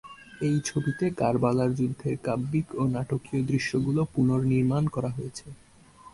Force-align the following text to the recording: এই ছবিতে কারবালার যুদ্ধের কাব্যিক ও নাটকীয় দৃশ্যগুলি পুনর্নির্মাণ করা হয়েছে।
এই 0.41 0.57
ছবিতে 0.65 1.05
কারবালার 1.19 1.71
যুদ্ধের 1.75 2.15
কাব্যিক 2.23 2.67
ও 2.75 2.83
নাটকীয় 2.87 3.41
দৃশ্যগুলি 3.43 4.03
পুনর্নির্মাণ 4.13 4.83
করা 4.95 5.09
হয়েছে। 5.09 5.47